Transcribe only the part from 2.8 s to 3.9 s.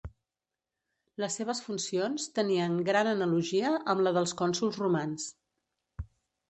gran analogia